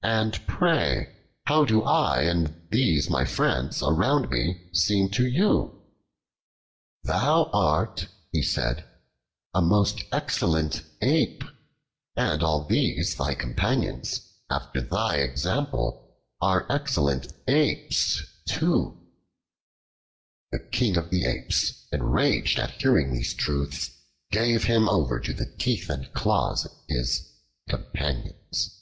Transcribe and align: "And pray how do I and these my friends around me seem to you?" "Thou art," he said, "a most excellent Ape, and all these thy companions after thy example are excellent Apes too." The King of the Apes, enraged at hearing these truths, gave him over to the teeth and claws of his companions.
"And 0.00 0.40
pray 0.46 1.12
how 1.46 1.64
do 1.64 1.82
I 1.82 2.22
and 2.22 2.68
these 2.70 3.10
my 3.10 3.24
friends 3.24 3.82
around 3.82 4.30
me 4.30 4.70
seem 4.72 5.10
to 5.10 5.26
you?" 5.26 5.82
"Thou 7.02 7.50
art," 7.52 8.06
he 8.30 8.40
said, 8.40 8.84
"a 9.52 9.60
most 9.60 10.04
excellent 10.12 10.82
Ape, 11.02 11.42
and 12.14 12.44
all 12.44 12.64
these 12.64 13.16
thy 13.16 13.34
companions 13.34 14.20
after 14.48 14.80
thy 14.80 15.16
example 15.16 16.16
are 16.40 16.64
excellent 16.70 17.32
Apes 17.48 18.22
too." 18.46 19.00
The 20.52 20.60
King 20.60 20.96
of 20.96 21.10
the 21.10 21.24
Apes, 21.26 21.86
enraged 21.90 22.60
at 22.60 22.80
hearing 22.80 23.12
these 23.12 23.34
truths, 23.34 23.90
gave 24.30 24.64
him 24.64 24.88
over 24.88 25.18
to 25.18 25.34
the 25.34 25.52
teeth 25.58 25.90
and 25.90 26.10
claws 26.14 26.66
of 26.66 26.72
his 26.88 27.30
companions. 27.68 28.76